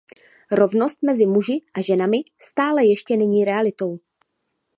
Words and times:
Rovnost 0.59 0.97
mezi 1.09 1.25
muži 1.35 1.61
a 1.75 1.81
ženami 1.81 2.21
stále 2.39 2.85
ještě 2.85 3.17
není 3.17 3.45
realitou. 3.45 3.99